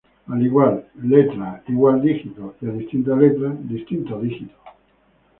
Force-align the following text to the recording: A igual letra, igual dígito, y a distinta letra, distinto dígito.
A 0.31 0.35
igual 0.47 0.87
letra, 1.13 1.61
igual 1.67 2.01
dígito, 2.01 2.55
y 2.59 2.65
a 2.69 2.71
distinta 2.71 3.15
letra, 3.15 3.49
distinto 3.73 4.19
dígito. 4.19 4.55